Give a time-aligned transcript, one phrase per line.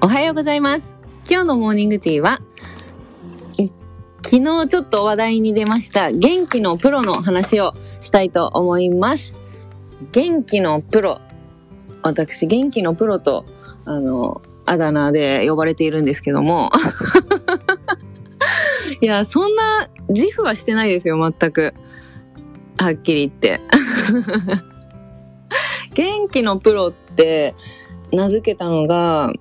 [0.00, 0.96] おはようございます。
[1.28, 2.38] 今日のモーニングティーは、
[4.22, 9.40] 昨日ちょっと話題に出ました元気のプロの話をしたいと思います。
[10.12, 11.20] 元気のプロ。
[12.02, 13.44] 私、元気のプロと、
[13.86, 16.70] あの、あだ名で呼ばれているんですけども。
[19.02, 21.74] いや、そんな自負はしてないですよ、全く。
[22.78, 23.60] はっきり言って。
[25.94, 27.56] 元気のプロって
[28.12, 29.32] 名付けたのが、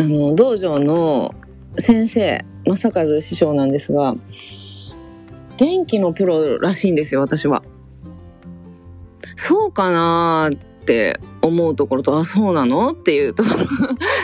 [0.00, 1.34] あの、道場の
[1.76, 4.14] 先生、正和師匠なんですが、
[5.58, 7.62] 元気のプロらしいんですよ、私は。
[9.36, 13.34] そうかなーって思うところと、あ、そうなのっていう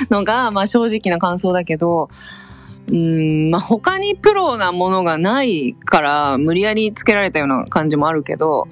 [0.08, 2.08] のが、 まあ正直な感想だけど、
[2.88, 8.66] うん、まあ他にプロなものがないから、無理やりつけられたような感じもあるけど、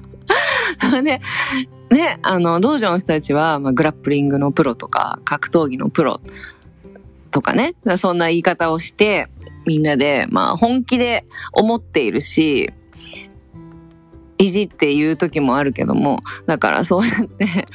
[1.04, 1.20] で、
[1.90, 6.20] ね、あの、道場の人たちは、まあ、グラップリングのプロとか、格闘技のプロ
[7.30, 9.28] とかね、そんな言い方をして、
[9.66, 12.72] みんなで、まあ、本気で思っているし、
[14.38, 17.66] いじって言う時もあるけども、だからそうやって、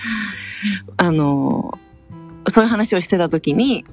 [0.98, 1.78] あの、
[2.50, 3.86] そういう話をしてた時に、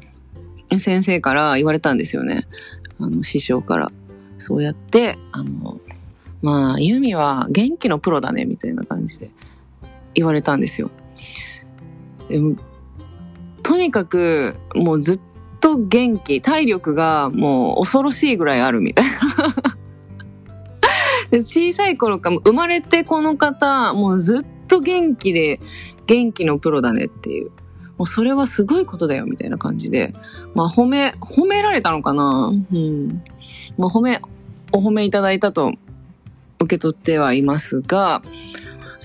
[0.78, 2.46] 先生から言われたんですよね。
[3.00, 3.90] あの、師匠から。
[4.38, 5.78] そうやって、あの、
[6.42, 9.30] まあ、ユミは元気のプロだね、みたいな感じで
[10.14, 10.90] 言われたんですよ。
[12.28, 12.56] でも、
[13.62, 15.20] とにかく、もうずっ
[15.60, 19.54] と元気、体力がもう恐ろしいぐらいあるみたいな。
[21.30, 25.60] で小さい頃から生まれてこの方、もうずっと元気で
[26.06, 27.50] 元気のプロだねっていう。
[27.98, 30.14] もうそれはすごいことだよみたいな感じで。
[30.54, 33.22] まあ褒め、褒められたのかなうん。
[33.76, 34.20] まあ褒め、
[34.72, 35.74] お褒めいただいたと
[36.58, 38.22] 受け取ってはいますが、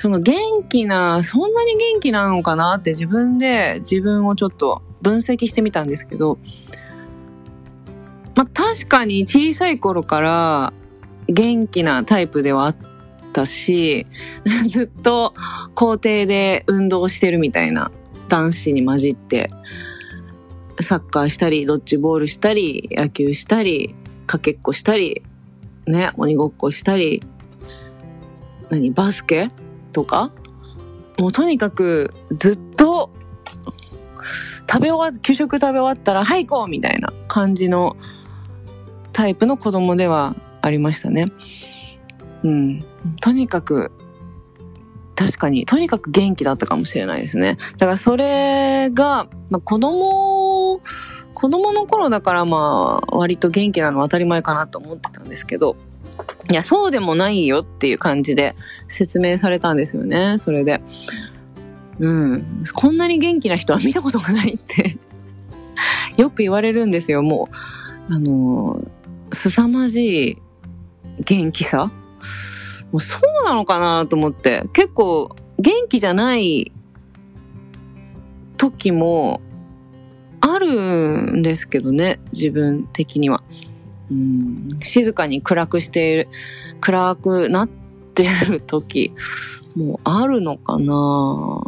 [0.05, 0.35] その元
[0.69, 6.37] 気な、そんなに元気なのかなって自分で自分をちょっと分析してみたんですけど、
[8.35, 10.73] まあ確かに小さい頃から
[11.27, 12.75] 元気なタイプではあっ
[13.33, 14.05] たし、
[14.69, 15.33] ずっと
[15.73, 17.91] 校庭で運動してるみたいな
[18.29, 19.49] 男子に混じって、
[20.81, 23.95] サッカーしたり、ドッジボールしたり、野球したり、
[24.27, 25.23] かけっこしたり、
[25.87, 27.23] ね、鬼ごっこしたり、
[28.69, 29.49] 何、バスケ
[29.95, 30.29] とか
[31.17, 33.09] もうとにかくずっと
[34.69, 37.95] 食べ終わ、給食食べ終わったら、はい行こうみたいな感じの
[39.13, 41.27] タイプの子供ではありましたね。
[42.43, 42.85] うん。
[43.21, 43.91] とにかく、
[45.15, 47.57] 確かに、とにかく元気だったかもしれないですね。
[47.77, 50.81] だからそれが、まあ、子供、
[51.33, 55.77] 子供の頃だからまあ、割と元気なのは当たり前かなと思ってたんですけど、
[56.49, 58.55] いや、そうでもないよっていう感じで
[58.87, 60.81] 説明されたんですよね、それで。
[61.99, 62.63] うん。
[62.73, 64.97] こんなに元気な人は見たことがないって
[66.21, 67.49] よく言われるんですよ、も
[68.09, 68.13] う。
[68.13, 68.83] あの、
[69.33, 70.37] 凄まじい
[71.23, 71.91] 元気さ
[72.91, 74.65] もうそうなのかなと思って。
[74.73, 76.71] 結構元気じゃない
[78.57, 79.41] 時も
[80.41, 83.43] あるんですけどね、自分的には。
[84.81, 86.27] 静かに暗くしている、
[86.81, 87.69] 暗くなっ
[88.13, 89.13] てる時
[89.75, 91.61] もあるのかな？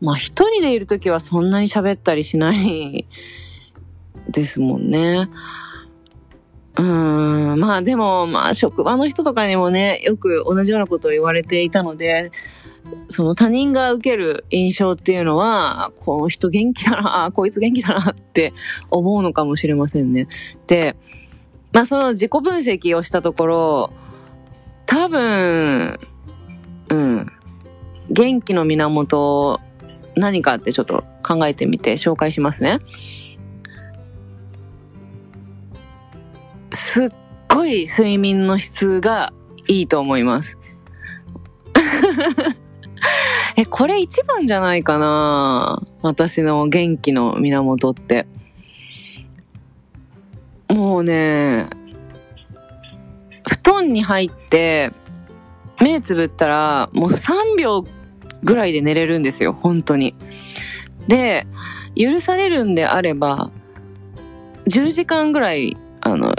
[0.00, 3.06] まあ一人でいる時はそんなに喋ったりしない
[4.28, 5.28] ですもんね。
[6.74, 12.30] うん、まあでも、まあ職場の人とかにもね、よく同じようなことを言われていたので、
[13.08, 18.52] その他人が受ける印象っていうのは、この人元気だな、こいつ元気だなって
[18.90, 20.28] 思うのかもしれませんね。
[20.66, 20.96] で、
[21.72, 23.92] まあその自己分析をしたところ、
[24.86, 25.98] 多分、
[26.88, 27.26] うん、
[28.10, 29.60] 元気の源、
[30.16, 32.80] 何かってちょっと考えてみて紹介しますね。
[36.74, 37.08] すっ
[37.48, 39.32] ごい睡眠の質が
[39.68, 40.58] いいと思います。
[43.56, 48.26] え、これ一番じゃないかな私の元気の源って。
[50.68, 51.66] もうね、
[53.46, 54.90] 布団に入って、
[55.80, 57.84] 目つぶったら、もう3秒
[58.42, 60.14] ぐらいで寝れるんですよ、本当に。
[61.08, 61.46] で、
[61.94, 63.50] 許されるんであれば、
[64.66, 66.34] 10時間ぐらい、あの、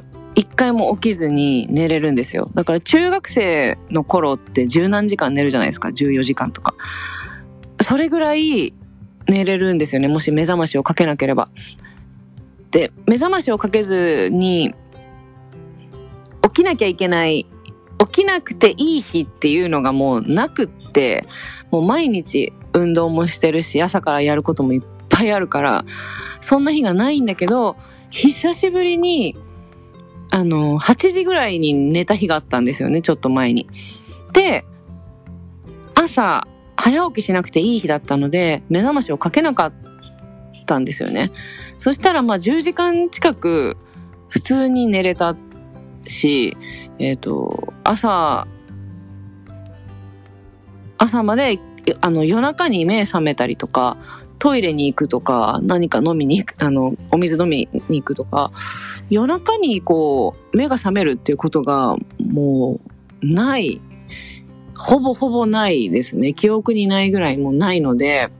[0.56, 2.50] 回も起きずに寝れるんですよ。
[2.54, 5.90] だから中学生の頃って十何時間寝るじゃないですか。
[5.90, 6.76] 14時間とか。
[7.82, 8.74] それぐらい
[9.28, 10.08] 寝れるんですよね。
[10.08, 11.50] もし目覚ましをかけなければ。
[12.72, 14.74] で、目覚ましをかけずに
[16.44, 17.46] 起きなきゃいけない
[18.00, 21.26] 起きなくていい日っていうのがもうなくって、
[21.72, 25.86] もう毎日運動もしてるし、朝からやることもいっぱいあるから、
[26.42, 27.78] そんな日がないんだけど、
[28.10, 29.38] 久しぶりに、
[30.34, 33.70] あの、8時ぐらいに寝た日があったんですよね、ちょっと前に。
[34.34, 34.66] で、
[35.94, 39.74] 朝、早起きしなくていい日だったので、目覚ましをかけなかっ
[40.66, 41.32] たんですよね。
[41.78, 43.78] そしたら、まあ、10時間近く、
[44.28, 45.36] 普通に寝れた
[46.08, 46.58] し、
[46.98, 48.48] えっ、ー、と、朝、
[50.98, 51.60] 朝まで、
[52.02, 53.98] あの、夜中に目覚めたりとか、
[54.44, 58.52] トイレに行くとか、何か飲みに行く、あの、お水飲みに行くとか、
[59.10, 62.82] 夜中にこう、目が覚めるっていうことが、も
[63.22, 63.80] う、ない。
[64.78, 66.34] ほぼほぼないですね。
[66.34, 68.32] 記憶にないぐらいもうないので、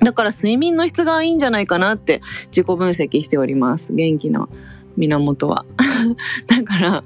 [0.00, 3.92] だから睡眠の質がいいんじゃないかなって自己分析しております。
[3.92, 4.48] 元気の
[4.96, 5.64] 源は。
[6.48, 7.04] だから、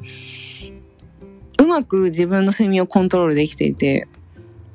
[1.58, 4.08] うまく自分の睡眠をコントロールできていて、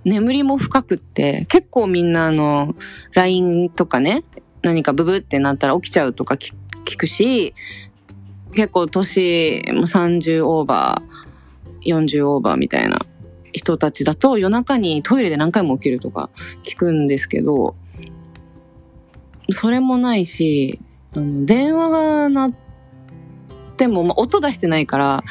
[0.07, 2.75] 眠りも深くって、結構みんなあの、
[3.13, 4.23] LINE とかね、
[4.61, 6.53] 何かブブってなったら起きちゃうとか聞
[6.97, 7.53] くし、
[8.53, 12.99] 結構年も30オーバー、40オーバーみたいな
[13.51, 16.29] 人たちだと夜中にトイレで何回も起きるとか
[16.63, 17.75] 聞くんですけど、
[19.49, 20.79] それもないし、
[21.15, 22.51] あの電話が鳴っ
[23.75, 25.23] ても、まあ、音出してないから、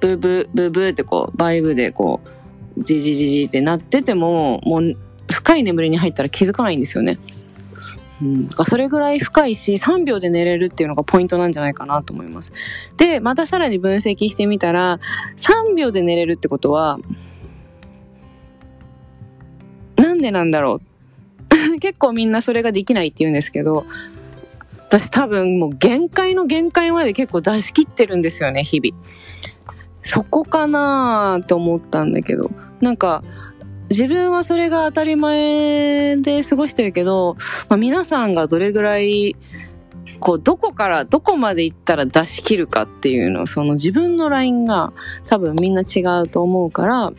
[0.00, 2.37] ブーブー、ブーブーってこう、バイブでこう、
[2.84, 4.96] ジジジジってなってても、もう
[5.32, 7.18] 深い眠りに入ったら気づかないんですよね。
[8.20, 12.52] うん、それぐらい深いし、3秒で寝れるっていうのがポイントなんじゃないかなと思います。
[12.96, 14.98] で、またさらに分析してみたら、
[15.36, 16.98] 3秒で寝れるってことは、
[19.96, 20.80] なんでなんだろ
[21.76, 21.78] う？
[21.80, 23.84] 結構みんなそれができないって言うんですけど、
[24.88, 29.04] 私多分もう限界の限界まで結構出し切ってるんですよね、日々。
[30.02, 33.22] そこかなと思ったんだけど、なんか、
[33.90, 37.36] 自分はそれが当たり前で過ごしてるけど、
[37.68, 39.34] まあ、皆さんがどれぐらい、
[40.20, 44.92] こう、どこからどこまで行ったら出し切るかっていうの、その自分のラインが
[45.26, 47.12] 多分みんな違うと思うから、あ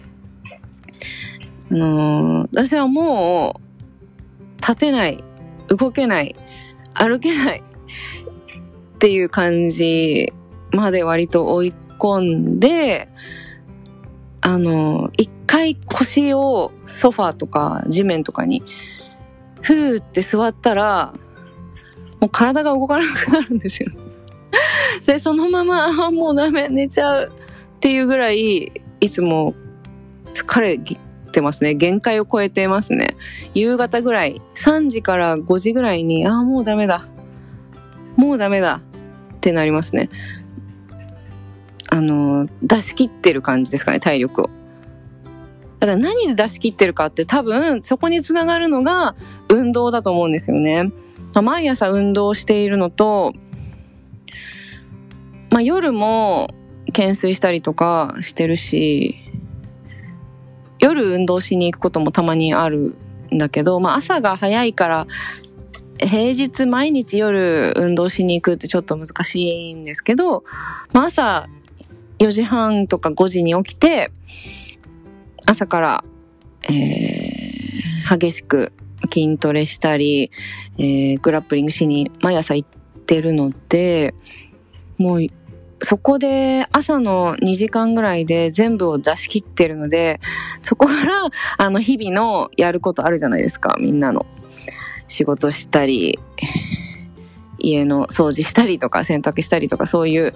[1.71, 5.23] のー、私はもう、立てない、
[5.67, 6.35] 動けない、
[6.93, 7.63] 歩けない
[8.95, 10.33] っていう感じ
[10.71, 13.07] まで割と追い込んで、
[14.49, 18.63] あの、一回腰をソファーとか地面とかに、
[19.61, 21.13] ふーって座ったら、
[22.19, 23.91] もう体が動かなくなるんですよ。
[25.05, 29.53] で、そのまま、あ、もうダメ、寝ちゃうっていうぐらい、いつも
[30.33, 30.79] 疲れ
[31.31, 31.75] てますね。
[31.75, 33.15] 限界を超えてますね。
[33.53, 37.05] 夕方ぐらい、3時から5時ぐらいに、ああ、もうダメだ。
[38.17, 38.81] もうダメだ。
[39.35, 40.09] ってなりますね。
[41.91, 44.49] あの、出し切ってる感じですかね、体力を。
[45.79, 49.15] だから何で出し切ってるかって多分そこにつながるのが
[49.47, 50.91] 運動だと思うんですよね。
[51.33, 53.33] まあ、毎朝運動しているのと、
[55.51, 56.49] まあ、夜も
[56.87, 59.17] 懸垂したりとかしてるし、
[60.79, 62.95] 夜運動しに行くこともたまにある
[63.33, 65.07] んだけど、まあ朝が早いから、
[65.99, 70.43] 平日毎日夜運動しに行くってちょっと難しいんですけど、
[70.93, 71.47] まあ朝
[72.19, 74.11] 4時半とか5時に起きて、
[75.45, 76.03] 朝から、
[76.63, 78.73] えー、激しく
[79.11, 80.29] 筋トレしたり、
[80.77, 82.69] えー、グラップリングしに毎朝行っ
[83.05, 84.13] てるので、
[84.97, 85.27] もう
[85.81, 90.19] そこで朝の2時間ぐらいで全部を出し切ってるので、
[90.59, 94.25] そこからあの日々のやることあるじゃないですか、みんなの。
[95.07, 96.19] 仕事したり、
[97.59, 100.33] 家の掃除したりとか洗濯したりとかそういう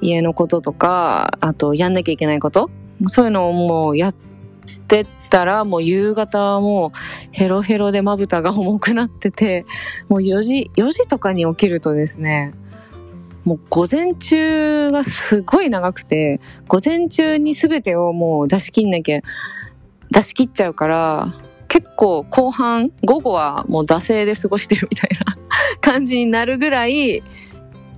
[0.00, 2.70] 家のこととか、あとやんなきゃいけないこと
[3.06, 4.14] そういうのをもうやっ
[4.88, 6.90] てたらもう夕方はもう
[7.32, 9.66] ヘロヘロでまぶたが重くなってて、
[10.08, 12.54] もう4時、4時とかに起きるとですね、
[13.44, 19.20] もう午前中がすごい長くて、午前中に全てをもう出し切んなきゃ、
[20.10, 21.34] 出し切っちゃうから、
[21.68, 25.38] 結構後半、午後はもう惰性で過ごしてるみたいな
[25.80, 27.22] 感じになるぐらい、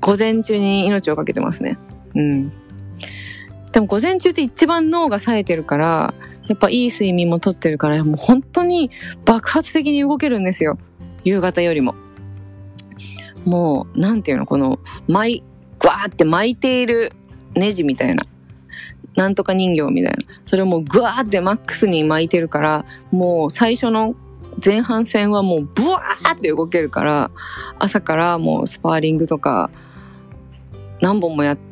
[0.01, 1.79] 午前中に命をかけてますね。
[2.15, 2.53] うん。
[3.73, 6.15] でも午前中って一番脳が冴えてるから、
[6.49, 8.91] やっぱいい睡眠もとってるから、もう本当に
[9.25, 10.79] 爆発的に動けるんですよ。
[11.23, 11.95] 夕方よりも。
[13.45, 15.43] もう、なんていうの、この、巻い、
[15.85, 17.13] わーって巻いている
[17.55, 18.25] ネジみたいな。
[19.15, 20.19] なんとか人形みたいな。
[20.45, 24.17] それをもうぐわーってマックスに巻いてるから、もう最初の
[24.65, 27.31] 前半戦はもうブワーって動けるから、
[27.79, 29.71] 朝からもうスパーリングとか
[31.01, 31.70] 何本もやって、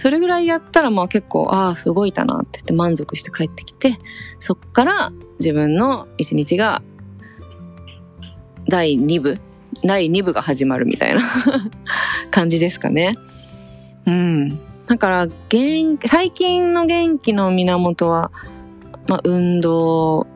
[0.00, 3.98] それぐらいやったらまあ結構、ああ、動いたなって言って満足して帰ってきて、
[4.38, 6.80] そっから自分の一日が
[8.66, 9.38] 第2部、
[9.84, 11.20] 第2部が始まるみたいな
[12.32, 13.14] 感じですかね。
[14.06, 14.58] うん。
[14.86, 18.32] だから、元最近の元気の源は、
[19.06, 20.26] まあ、運動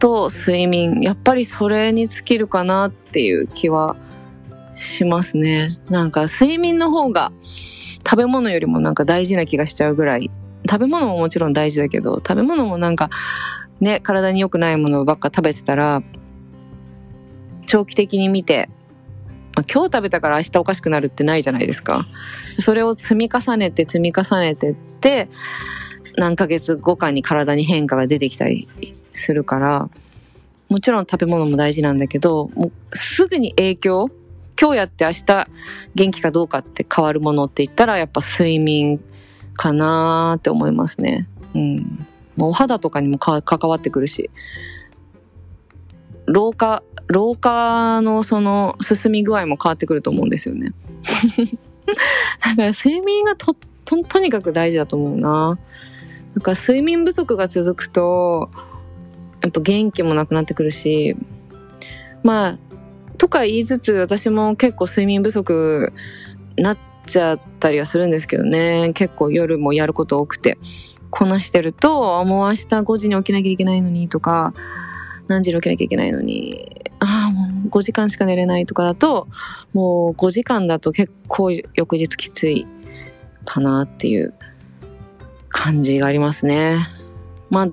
[0.00, 0.98] と睡眠。
[1.00, 3.94] やっぱりそれに尽きるかなっていう気は
[4.74, 5.70] しますね。
[5.88, 7.32] なんか睡眠の方が
[8.06, 10.30] 食べ物よりもなんか大事な気がしちゃうぐらい。
[10.68, 13.10] 食べ物ももちろん大事だけど、食べ物もなんか
[13.80, 16.02] ね、体に良くないものばっか食べてたら、
[17.66, 18.70] 長期的に見て、
[19.56, 22.06] まあ、今日食べたから明日おかしくなるってないじゃないですか。
[22.58, 25.28] それを積み重ねて積み重ねてって、
[26.16, 28.68] 何ヶ月後かに体に変化が出てきたり
[29.10, 29.90] するから、
[30.70, 34.10] もちろん食べ物も大事なんだけど、もうすぐに影響
[34.60, 35.48] 今日やって明日
[35.94, 39.00] 元気かどうかって変わるものって言ったらやっぱ睡眠
[39.54, 41.28] かなーって思いますね。
[41.54, 42.06] うん。
[42.36, 44.30] もうお肌とかにも関わってくるし。
[46.26, 50.72] 老化、老化のその進み具合も変わってくると思うんですよね。
[52.40, 55.58] だから睡眠がと、と、とにかく大事だと思うな。
[56.34, 58.50] だから睡眠不足が続くと、
[59.42, 61.14] やっぱ元気もなくなってくるし、
[62.22, 62.58] まあ、
[63.24, 65.94] とか言いつつ私も結構睡眠不足
[66.58, 68.90] なっちゃったりはするんですけどね。
[68.92, 70.58] 結構夜もやること多くて。
[71.08, 74.52] こなしてると、もう明日5時に起きなきゃいけないのにとか、
[75.26, 79.26] 何時に起きなきゃいけないのに、ああ、もう5時間しか寝れないとかだと、
[79.72, 82.66] もう5時間だと結構翌日きつい
[83.46, 84.34] かなっていう
[85.48, 86.76] 感じがありますね。
[87.48, 87.68] まあ、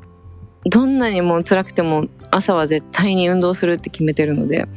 [0.65, 4.67] どんなにも辛くても朝は絶対に運動するって決めてるので、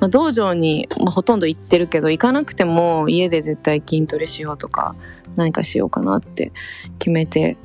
[0.00, 4.94] まあ、道場に、まあ、ほとんど行ってるけど行かなくても家で絶対筋トレしようとか
[5.36, 6.52] 何かしようかなって
[6.98, 7.56] 決めて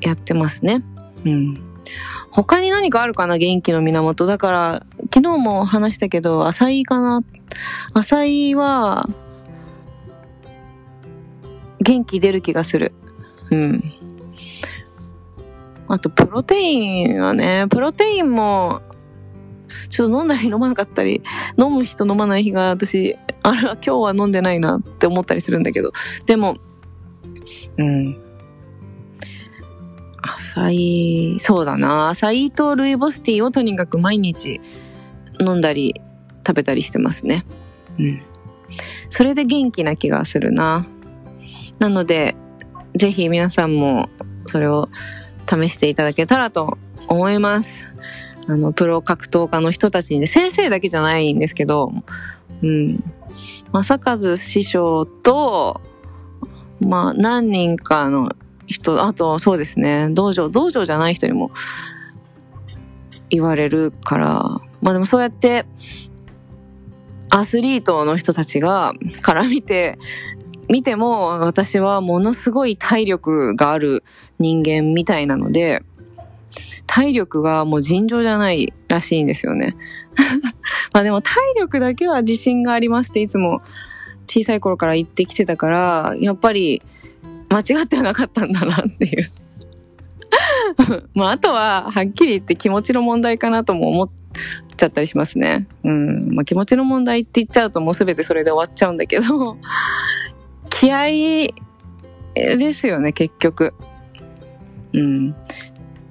[0.00, 0.82] やってますね。
[1.24, 1.74] うん。
[2.30, 4.26] 他に何かあるかな元気の源。
[4.26, 7.22] だから、昨日も話したけど、浅いかな
[7.94, 9.08] 浅いは、
[11.80, 12.92] 元気出る気がする。
[13.50, 13.92] うん。
[15.86, 18.82] あと、プロテインはね、プロテインも、
[19.90, 21.22] ちょっと飲んだり飲まなかったり、
[21.58, 25.92] 飲む日と飲まない日が私、あら、今日は飲んでないなって思ったりするんだけど、
[26.26, 26.56] でも、
[27.78, 28.20] うん。
[30.22, 32.08] アサイ、そうだな。
[32.08, 34.60] アサイとルイボスティーをとにかく毎日
[35.40, 36.00] 飲んだり
[36.46, 37.44] 食べたりしてますね。
[37.98, 38.22] うん。
[39.10, 40.86] それで元気な気がするな。
[41.78, 42.34] なので、
[42.94, 44.08] ぜひ皆さんも
[44.46, 44.88] それを
[45.48, 46.78] 試していただけたらと
[47.08, 47.93] 思います。
[48.48, 51.92] あの、プロ格闘家の人たちにね、先生だけじゃないんですけど、
[52.62, 53.02] うん。
[53.72, 55.80] 正和師匠と、
[56.80, 58.30] まあ、何人かの
[58.66, 61.50] 人、あと、そうですね、道場、道場じゃない人にも
[63.30, 64.42] 言われるから、
[64.80, 65.66] まあでもそうやって、
[67.30, 69.98] アスリートの人たちが、から見て、
[70.68, 74.02] 見ても私はものすごい体力がある
[74.38, 75.82] 人間みたいなので、
[76.94, 79.74] 体力がもう尋常じゃないらしいんですよね。
[80.94, 83.62] まあでも体力だけは自信がありますっていつも
[84.28, 86.82] 小さい頃から言ってきてたから、やっぱり
[87.50, 89.28] 間違ってはなかったんだなっていう
[91.14, 94.10] まああとははっきり言って気持ちの問題かなとも思っ
[94.76, 95.66] ちゃったりしますね。
[95.82, 96.32] うん。
[96.36, 99.56] まあ気持ちの問題って言っちゃうともう全てそれで終わっちゃうんだけど
[100.70, 101.06] 気合
[102.36, 103.74] ですよね、結局。
[104.92, 105.34] うん。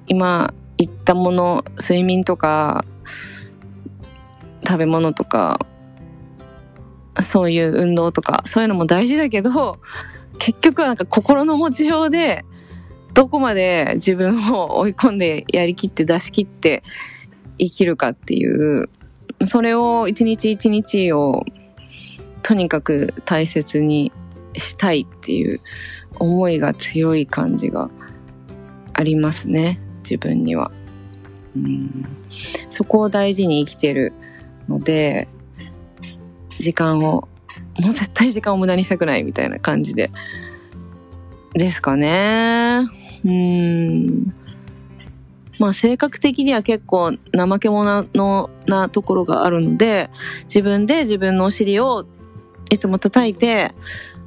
[0.08, 2.84] 今言ったもの、睡眠とか、
[4.66, 5.58] 食べ物とか、
[7.30, 9.78] そういう運動とか、そういうのも大事だけど、
[10.38, 12.44] 結局はなんか心の持ちようで、
[13.12, 16.82] どこまで自分を追い込んでやりきって出し切って
[17.58, 18.88] 生きるかっていう、
[19.44, 21.44] それを一日一日を
[22.42, 24.10] とにかく大切に
[24.54, 25.60] したいっていう
[26.18, 27.90] 思いが強い感じが
[28.92, 29.80] ありますね。
[30.04, 30.70] 自分には。
[31.56, 32.06] うん
[32.68, 34.12] そこを大事に生きてる
[34.68, 35.28] ので、
[36.58, 37.28] 時間を、
[37.80, 40.10] もう絶対時間を無駄にしたくないみたいな感じで、
[41.52, 42.82] ですかね。
[43.24, 44.34] うん。
[45.60, 50.10] まあ性格的には結構怠け者のなところがあるので、
[50.44, 52.06] 自分で自分のお尻を
[52.70, 53.72] いつも叩いて、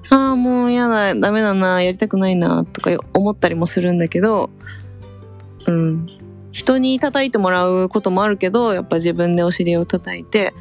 [0.10, 4.50] ああ、もう嫌だ、ダメだな、やりたくないな、とか思ったりもするんだけど、
[5.68, 6.08] うん。
[6.52, 10.54] 人に叩いてもらうこともあるけど、やっぱ自分でお尻を叩いて、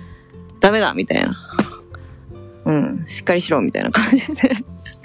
[0.60, 1.34] ダメだみたいな。
[2.66, 4.56] うん、しっかりしろみたいな感じで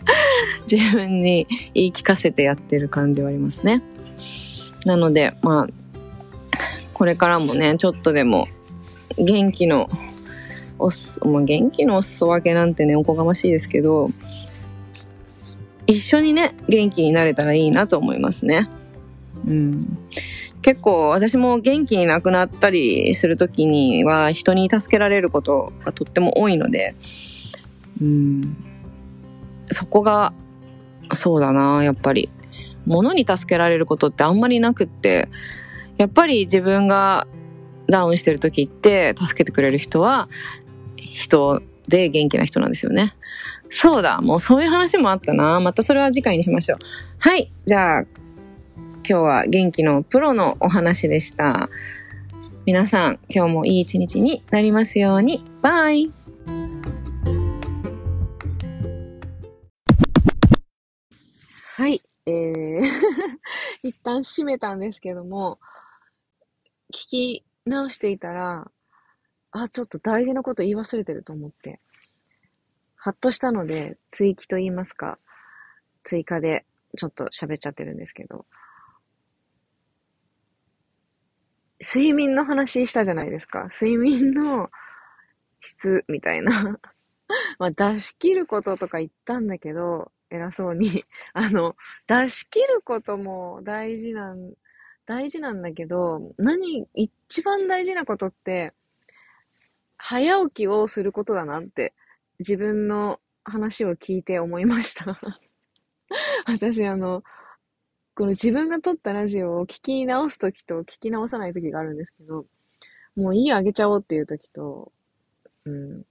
[0.69, 3.83] 自分に言い聞かせてやってる感じはありますね。
[4.85, 6.57] なので、まあ、
[6.93, 8.47] これからもね、ちょっとでも
[9.17, 9.89] 元気の
[10.79, 14.09] おす、もう元気のお裾分けなんてね、おこがましいですけど、
[15.85, 18.69] 一緒にね、元気になれたらいいなと思いますね。
[19.45, 19.79] うん。
[20.61, 26.95] 結構私も元気になくなったりするときには人に助けられることがとっても多いので、
[28.01, 28.57] うん。
[29.67, 30.33] そこが、
[31.15, 32.29] そうだな、やっぱり。
[32.85, 35.29] 物に助けられることってあんまりなくって、
[35.97, 37.27] やっぱり自分が
[37.87, 40.29] ダウンしてる時って助けてくれる人は
[40.95, 43.13] 人で元気な人なんですよね。
[43.69, 45.59] そうだ、もうそういう話もあったな。
[45.59, 46.79] またそれは次回にしましょう。
[47.19, 48.03] はい、じゃあ、
[49.07, 51.69] 今日は元気のプロのお話でした。
[52.67, 55.43] 皆さん、今日もいい一日になりますように。
[55.61, 56.11] バイ
[61.75, 62.81] はい、えー
[63.81, 65.59] 一旦閉めたんですけども、
[66.93, 68.71] 聞き直していたら、
[69.49, 71.79] あ、ちょっと大事なこと言い忘れてると思って、
[72.95, 75.17] はっとしたので、追記と言いますか、
[76.03, 76.65] 追加で
[76.95, 78.45] ちょっと喋っちゃってるんですけど、
[81.81, 83.69] 睡眠の話したじゃないですか。
[83.73, 84.69] 睡眠の
[85.59, 86.79] 質みたいな。
[87.59, 91.05] まあ、出し切ることとか言ったんだけど、偉そうに。
[91.33, 91.75] あの、
[92.07, 94.53] 出し切ることも大事なん、
[95.05, 98.73] 大事なんだけど、何、一番大事なことって、
[99.97, 101.93] 早起きをすることだなって、
[102.39, 105.19] 自分の話を聞いて思いました。
[106.45, 107.23] 私、あの、
[108.13, 112.45] この自分が撮ったラジオを聞き直すときと聞き直さないときがあるんですけど、
[113.15, 114.91] もういいあげちゃおうっていうときと、
[115.65, 116.03] うん、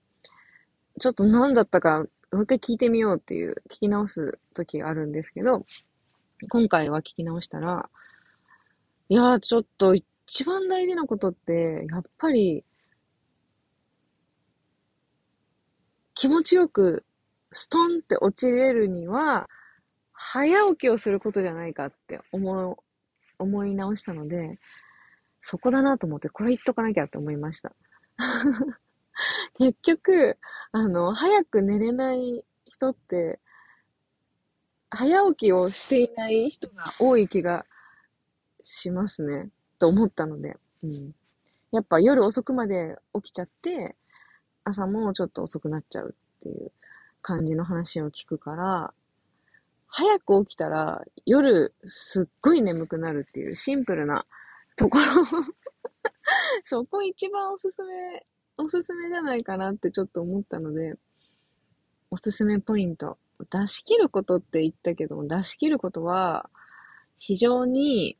[0.98, 5.66] ちょっと何だったか、もう一回聞いてみようっていう、聞き直すときがあるんですけど、
[6.48, 7.90] 今回は聞き直したら、
[9.08, 12.64] いやー、ちょっと一番大事なことって、やっぱり、
[16.14, 17.04] 気持ちよく
[17.50, 19.48] ストンって落ちれるには、
[20.22, 22.76] 早起きをすることじゃないかって思う、
[23.38, 24.58] 思い直したので、
[25.40, 27.72] そこだなと思って、これ言っとかなきゃって思いました。
[29.58, 30.36] 結局、
[30.72, 33.40] あの、早く寝れない人って、
[34.90, 37.64] 早起きをしていない人が多い気が
[38.62, 39.50] しますね。
[39.78, 40.58] と思ったので。
[40.82, 41.14] うん。
[41.72, 43.96] やっぱ夜遅くまで起きちゃって、
[44.64, 46.72] 朝もちょっと遅くなっちゃうっていう
[47.22, 48.92] 感じの話を聞くから、
[49.90, 54.24] 早く起きたら夜すっごい眠くなるっていうシンプルな
[54.76, 55.04] ところ。
[56.64, 58.26] そこ一番おすすめ、
[58.56, 60.94] おすすめじゃないかなってちょっと思ったので、
[62.10, 63.18] おすすめポイント。
[63.50, 66.50] 出し切ることって言ったけど、出し切ることは
[67.16, 68.18] 非常に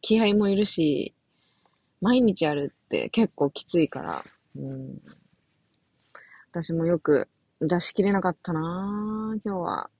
[0.00, 1.14] 気合もいるし、
[2.00, 4.24] 毎日やるって結構きついから、
[4.56, 5.00] うん、
[6.50, 7.28] 私もよく
[7.60, 9.90] 出し切れなかったな、今日は、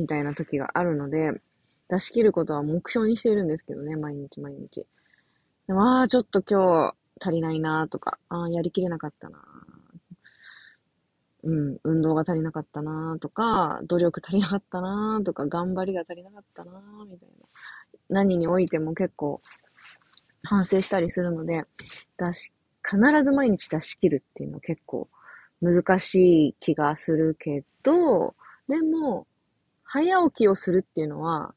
[0.00, 1.32] みたいな時があるので、
[1.88, 4.86] 出し切ることは目標にしているんですけどね、毎日毎日。
[5.66, 9.38] でも、ああ、ちょっと今日足りないなとか、ああ、やりきれなかったな
[11.42, 16.72] うん、運動が足りなかったなとか、努力足りなかったなとか、頑張りが足りなかったな
[17.06, 17.46] みたいな。
[18.08, 19.40] 何においても結構
[20.42, 21.64] 反省したりするので、
[22.18, 25.08] 出し、必ず毎日出し切るっていうのは結構
[25.60, 28.34] 難しい気がするけど、
[28.68, 29.26] でも、
[29.92, 31.52] 早起きをするっていうのは、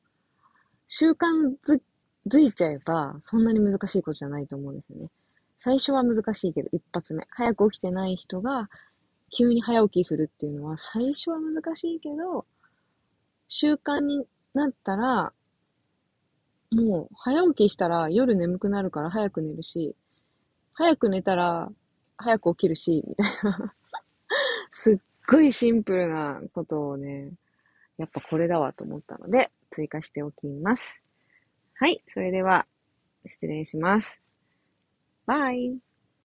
[0.88, 1.28] 習慣
[1.67, 1.80] づ
[2.28, 5.12] づいちゃえば、そんなに難しいことじゃないと思うんですよね。
[5.60, 7.28] 最初は難しいけど、一発目。
[7.30, 8.72] 早く起きてない人が、
[9.38, 12.48] 急に早起きするっていうのは、最初は難しいけど、
[13.48, 15.32] 習慣になったら、
[16.72, 19.96] もう、早起きしたら夜眠くなるから早く寝るし、
[20.74, 21.69] 早く寝たら
[22.17, 23.76] 早く起きるし、みたいな
[24.72, 27.32] すっごいシンプルなことをね、
[27.97, 31.01] やっぱこれだわと思ったので、追加しておきます。
[31.75, 32.65] はい、それでは、
[33.27, 34.19] 失礼します。
[35.25, 35.77] バイ